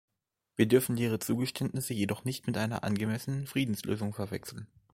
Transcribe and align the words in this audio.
Wir 0.55 0.67
dürfen 0.67 0.95
leere 0.97 1.19
Zugeständnisse 1.19 1.93
jedoch 1.93 2.25
nicht 2.25 2.47
mit 2.47 2.57
einer 2.57 2.83
angemessenen 2.83 3.45
Friedenslösung 3.45 4.15
verwechseln. 4.15 4.65